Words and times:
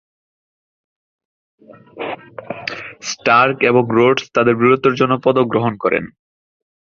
Starc 3.01 3.57
এবং 3.63 3.83
Rhodes 3.89 4.23
তাদের 4.33 4.55
বীরত্বের 4.55 4.95
জন্য 4.95 5.13
পদক 5.23 5.45
গ্রহণ 5.47 5.73
করে। 5.77 5.97